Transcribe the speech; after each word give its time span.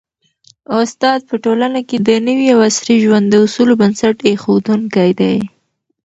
استاد 0.81 1.19
په 1.29 1.35
ټولنه 1.43 1.79
کي 1.89 1.97
د 2.07 2.09
نوي 2.27 2.47
او 2.53 2.59
عصري 2.69 2.95
ژوند 3.05 3.25
د 3.29 3.35
اصولو 3.45 3.73
بنسټ 3.81 4.15
ایښودونکی 4.29 5.11
دی. 5.19 5.35